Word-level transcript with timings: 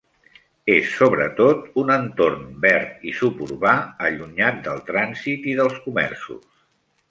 És 0.75 0.93
sobretot 1.01 1.67
un 1.81 1.91
entorn 1.95 2.47
verd 2.65 3.05
i 3.11 3.13
suburbà 3.19 3.75
allunyat 4.09 4.59
del 4.69 4.83
trànsit 4.91 5.49
i 5.55 5.57
dels 5.63 5.81
comerços. 5.87 6.53